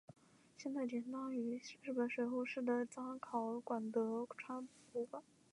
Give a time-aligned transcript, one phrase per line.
[0.57, 5.21] 现在典藏于日本水户市的彰考馆德川博物馆。